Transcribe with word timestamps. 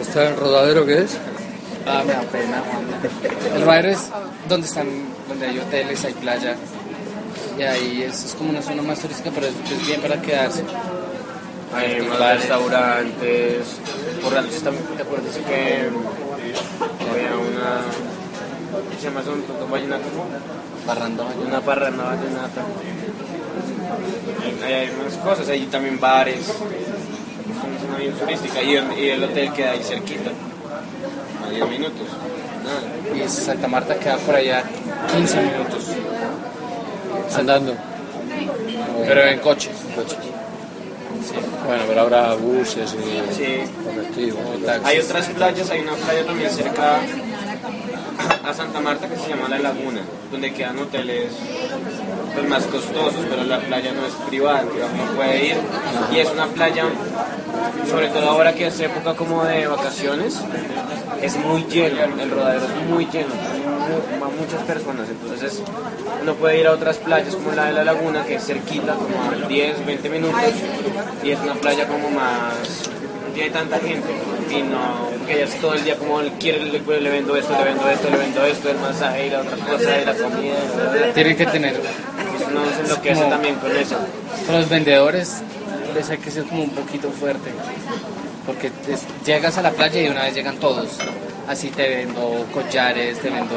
¿Está 0.00 0.28
el 0.28 0.36
rodadero 0.36 0.86
qué 0.86 0.98
es? 1.02 1.16
Ah, 1.86 2.02
me 2.06 2.12
da 2.12 2.22
pena. 2.22 2.62
El 3.54 3.62
rodadero 3.62 3.88
es 3.88 4.10
donde 4.48 4.66
están, 4.66 4.88
donde 5.28 5.46
hay 5.46 5.58
hoteles, 5.58 6.04
hay 6.04 6.14
playa. 6.14 6.56
Y 7.58 7.62
ahí 7.62 8.02
es, 8.02 8.24
es 8.24 8.34
como 8.34 8.50
una 8.50 8.62
zona 8.62 8.82
más 8.82 9.00
turística, 9.00 9.30
pero 9.34 9.46
es, 9.46 9.54
es 9.70 9.86
bien 9.86 10.00
para 10.00 10.20
quedarse. 10.20 10.62
Hay 11.74 12.00
más 12.02 12.18
Bares. 12.18 12.40
restaurantes. 12.40 13.66
Por 14.22 14.32
noche 14.32 14.60
también, 14.60 14.84
¿te 14.96 15.02
acuerdas 15.02 15.36
que 15.36 15.88
había 17.10 17.36
una. 17.36 17.82
¿Qué 18.90 18.96
se 18.98 19.04
llama 19.04 19.20
eso? 19.20 19.32
¿Un 19.32 19.70
vallenato? 19.70 20.04
Barrando. 20.86 21.28
Una 21.46 21.60
parranda 21.60 22.04
vallenata. 22.04 22.62
Hay, 24.64 24.72
hay 24.72 24.90
unas 25.00 25.14
cosas, 25.18 25.48
hay 25.48 25.66
también 25.66 25.98
bares. 26.00 26.46
Es 27.50 27.84
una 27.88 27.98
bien 27.98 28.12
turística. 28.14 28.62
Y 28.62 28.76
el, 28.76 28.98
y 28.98 29.08
el 29.10 29.24
hotel 29.24 29.52
queda 29.52 29.70
ahí 29.72 29.82
cerquita. 29.82 30.30
A 31.46 31.50
10 31.50 31.68
minutos. 31.68 32.06
Nada. 32.64 33.24
Y 33.24 33.28
Santa 33.28 33.68
Marta 33.68 33.98
queda 33.98 34.16
por 34.18 34.34
allá 34.34 34.62
15 35.14 35.40
minutos. 35.40 35.84
Andando. 37.36 37.74
Pero 39.06 39.22
en 39.24 39.38
coche. 39.40 39.70
Bueno, 41.66 41.82
pero 41.88 42.00
habrá 42.02 42.34
buses 42.34 42.94
y 42.94 43.34
Sí. 43.34 43.62
colectivos. 43.84 44.40
Hay 44.84 44.98
otras 44.98 45.26
playas, 45.28 45.70
hay 45.70 45.80
una 45.80 45.92
playa 45.94 46.24
también 46.24 46.50
cerca 46.50 46.98
a 48.48 48.54
Santa 48.54 48.80
Marta 48.80 49.08
que 49.08 49.16
se 49.16 49.28
llama 49.28 49.48
La 49.48 49.58
Laguna, 49.58 50.00
donde 50.30 50.52
quedan 50.54 50.78
hoteles 50.78 51.32
pues, 52.38 52.48
más 52.50 52.64
costosos, 52.64 53.20
pero 53.28 53.44
la 53.44 53.58
playa 53.60 53.92
no 53.92 54.06
es 54.06 54.14
privada, 54.28 54.62
uno 54.64 55.16
puede 55.16 55.46
ir. 55.46 55.56
Y 56.12 56.18
es 56.18 56.30
una 56.30 56.46
playa, 56.46 56.84
sobre 57.90 58.08
todo 58.08 58.28
ahora 58.30 58.54
que 58.54 58.66
es 58.66 58.80
época 58.80 59.14
como 59.14 59.44
de 59.44 59.66
vacaciones, 59.66 60.40
es 61.22 61.36
muy 61.36 61.64
lleno, 61.64 61.96
el 62.20 62.30
rodadero 62.30 62.64
es 62.64 62.88
muy 62.88 63.06
lleno, 63.06 63.28
va 64.22 64.28
muchas 64.28 64.62
personas, 64.62 65.08
entonces 65.08 65.52
es- 65.52 65.62
uno 66.22 66.34
puede 66.34 66.60
ir 66.60 66.66
a 66.66 66.72
otras 66.72 66.96
playas 66.98 67.34
como 67.34 67.52
la 67.52 67.66
de 67.66 67.72
La 67.72 67.84
Laguna, 67.84 68.24
que 68.24 68.36
es 68.36 68.44
cerquita, 68.46 68.94
como 68.94 69.44
a 69.44 69.48
10, 69.48 69.84
20 69.84 70.08
minutos, 70.08 70.40
y 71.22 71.30
es 71.30 71.40
una 71.40 71.54
playa 71.54 71.86
como 71.88 72.10
más 72.10 72.54
no 73.28 73.34
tiene 73.34 73.50
tanta 73.50 73.78
gente 73.78 74.08
y 74.50 74.62
no 74.62 75.08
que 75.26 75.34
ella 75.34 75.44
es 75.44 75.60
todo 75.60 75.74
el 75.74 75.84
día 75.84 75.96
como 75.96 76.18
quiere 76.40 76.60
le, 76.60 76.80
le 76.80 77.10
vendo 77.10 77.36
esto 77.36 77.52
le 77.56 77.64
vendo 77.64 77.88
esto 77.88 78.08
le 78.10 78.16
vendo 78.16 78.44
esto 78.46 78.70
el 78.70 78.78
masaje 78.78 79.26
y 79.26 79.30
la 79.30 79.40
otra 79.42 79.56
cosa 79.58 80.00
y 80.00 80.04
la 80.06 80.14
comida. 80.14 80.54
Tienen 81.14 81.36
que 81.36 81.46
tener. 81.46 81.74
Pues 82.52 82.64
uno 82.66 82.74
se 82.74 82.80
enloquece 82.82 83.20
Como- 83.20 83.30
también 83.30 83.54
con 83.56 83.76
eso 83.76 83.96
Con 84.46 84.56
los 84.56 84.68
vendedores 84.68 85.34
les 85.94 86.10
hay 86.10 86.18
que 86.18 86.30
ser 86.30 86.44
como 86.44 86.62
un 86.64 86.70
poquito 86.70 87.10
fuerte. 87.10 87.50
Porque 88.46 88.68
es- 88.88 89.06
llegas 89.26 89.56
a 89.58 89.62
la 89.62 89.70
playa 89.72 90.00
y 90.00 90.04
de 90.04 90.10
una 90.10 90.22
vez 90.24 90.34
llegan 90.34 90.56
todos. 90.58 90.88
Así 91.48 91.68
te 91.70 91.88
vendo 91.88 92.46
collares, 92.52 93.18
te 93.20 93.30
vendo 93.30 93.56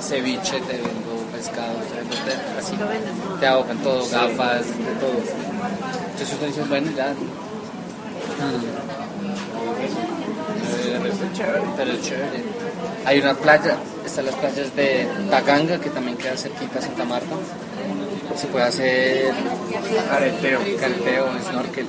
ceviche, 0.00 0.60
te 0.60 0.72
vendo 0.72 1.12
pescado, 1.34 1.74
te 1.90 1.96
vendo 1.96 2.16
te- 2.16 2.58
así. 2.58 2.72
Te 3.38 3.46
ahogan 3.46 3.78
todo, 3.78 4.00
gafas, 4.08 4.66
de 4.66 4.94
todo. 5.00 5.20
Entonces 6.12 6.36
uno 6.38 6.46
dice, 6.46 6.62
bueno, 6.68 6.90
ya. 6.96 7.12
Pero 11.76 11.92
es 11.92 12.02
chévere. 12.02 12.42
Hay 13.04 13.18
una 13.20 13.34
playa, 13.34 13.76
están 14.04 14.26
las 14.26 14.34
playas 14.36 14.74
de 14.76 15.06
Taganga, 15.30 15.78
que 15.80 15.90
también 15.90 16.16
queda 16.16 16.36
cerquita 16.36 16.78
a 16.78 16.82
Santa 16.82 17.04
Marta. 17.04 17.34
Se 18.36 18.46
puede 18.48 18.64
hacer 18.64 19.32
careteo 20.08 20.60
careteo, 20.80 21.26
snorkel. 21.48 21.86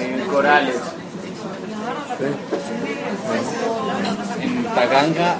en 0.00 0.20
corales 0.26 0.76
en 4.40 4.64
Taganga 4.64 5.36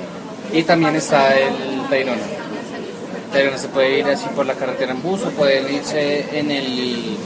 y 0.53 0.62
también 0.62 0.97
está 0.97 1.37
el 1.37 1.88
Tayrona. 1.88 2.22
Tayrona 3.32 3.59
se 3.59 3.69
puede 3.69 3.98
ir 3.98 4.06
así 4.06 4.26
por 4.34 4.47
la 4.47 4.54
carretera 4.54 4.92
en 4.92 5.03
bus 5.03 5.22
o 5.22 5.31
pueden 5.31 5.72
irse 5.75 6.38
en 6.38 6.50
el 6.50 7.16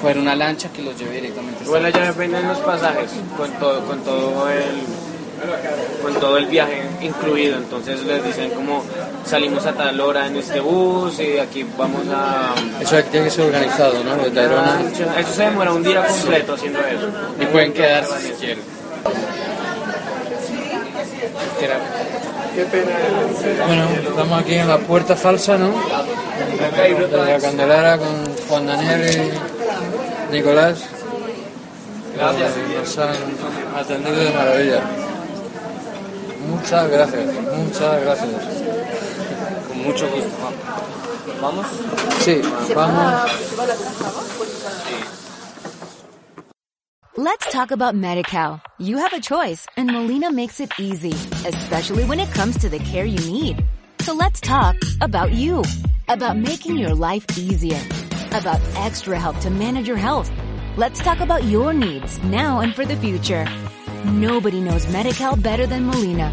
coger 0.00 0.18
una 0.18 0.34
lancha 0.34 0.68
que 0.70 0.82
los 0.82 0.98
lleve 0.98 1.16
directamente. 1.16 1.64
igual 1.64 1.84
allá 1.86 2.06
dependen 2.06 2.48
los 2.48 2.58
pasajes 2.58 3.10
con 3.36 3.50
todo 3.52 3.84
con 3.86 4.00
todo 4.00 4.48
el 4.50 4.82
con 6.02 6.14
todo 6.14 6.38
el 6.38 6.46
viaje 6.46 6.82
incluido 7.00 7.56
entonces 7.56 8.02
les 8.04 8.24
dicen 8.24 8.50
como 8.50 8.82
salimos 9.24 9.64
a 9.66 9.72
tal 9.72 10.00
hora 10.00 10.26
en 10.26 10.36
este 10.36 10.60
bus 10.60 11.18
y 11.20 11.26
de 11.26 11.40
aquí 11.40 11.66
vamos 11.76 12.02
a 12.12 12.54
Eso 12.80 12.96
tiene 13.10 13.26
que 13.26 13.30
ser 13.30 13.46
organizado, 13.46 13.94
¿no? 14.04 14.14
Eso 14.16 15.32
se 15.32 15.42
demora 15.44 15.72
un 15.72 15.82
día 15.82 16.06
completo 16.06 16.54
haciendo 16.54 16.80
eso 16.80 17.08
y 17.40 17.46
pueden 17.46 17.72
quedarse 17.72 18.20
si 18.20 18.32
quieren. 18.32 18.74
Bueno, 23.66 23.88
estamos 24.08 24.40
aquí 24.40 24.54
en 24.54 24.68
la 24.68 24.78
puerta 24.78 25.16
falsa, 25.16 25.56
¿no? 25.58 25.70
De 25.70 27.16
la 27.16 27.38
Candelara 27.40 27.98
con 27.98 28.36
Juan 28.48 28.66
Daniel 28.66 29.32
y 30.30 30.32
Nicolás. 30.32 30.84
Nos 32.16 32.98
han 32.98 33.10
atendido 33.76 34.16
de 34.16 34.30
maravilla. 34.30 34.82
Muchas 36.64 36.90
gracias, 36.90 37.34
muchas 37.58 38.02
gracias. 38.02 38.30
Con 39.68 39.82
mucho 39.82 40.08
gusto. 40.08 40.52
¿Vamos? 41.42 41.66
Sí, 42.20 42.40
vamos. 42.74 43.30
Let's 47.18 47.52
talk 47.52 47.70
about 47.70 47.94
MediCal. 47.94 48.62
You 48.78 48.96
have 48.96 49.12
a 49.12 49.20
choice 49.20 49.66
and 49.76 49.92
Molina 49.92 50.32
makes 50.32 50.58
it 50.58 50.72
easy, 50.78 51.12
especially 51.46 52.04
when 52.06 52.18
it 52.18 52.32
comes 52.32 52.56
to 52.60 52.70
the 52.70 52.78
care 52.78 53.04
you 53.04 53.20
need. 53.30 53.62
So 54.00 54.14
let's 54.14 54.40
talk 54.40 54.76
about 55.02 55.32
you, 55.32 55.62
about 56.08 56.38
making 56.38 56.78
your 56.78 56.94
life 56.94 57.26
easier, 57.36 57.80
about 58.32 58.58
extra 58.76 59.20
help 59.20 59.38
to 59.40 59.50
manage 59.50 59.86
your 59.86 59.98
health. 59.98 60.30
Let's 60.78 61.00
talk 61.00 61.20
about 61.20 61.44
your 61.44 61.74
needs 61.74 62.22
now 62.22 62.60
and 62.60 62.74
for 62.74 62.86
the 62.86 62.96
future. 62.96 63.46
Nobody 64.06 64.62
knows 64.62 64.86
MediCal 64.86 65.42
better 65.42 65.66
than 65.66 65.84
Molina. 65.84 66.32